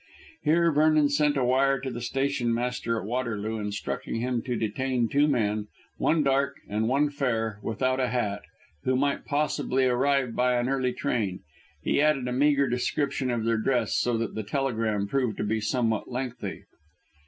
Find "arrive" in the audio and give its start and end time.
9.85-10.35